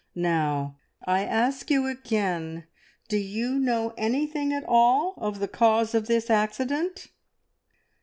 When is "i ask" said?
1.05-1.69